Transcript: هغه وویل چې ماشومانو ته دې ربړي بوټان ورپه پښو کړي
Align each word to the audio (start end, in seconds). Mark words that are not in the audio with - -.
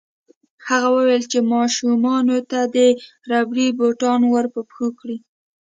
هغه 0.67 0.87
وویل 0.95 1.23
چې 1.31 1.39
ماشومانو 1.53 2.37
ته 2.51 2.59
دې 2.75 2.89
ربړي 3.31 3.67
بوټان 3.77 4.21
ورپه 4.27 4.59
پښو 4.69 4.87
کړي 4.99 5.17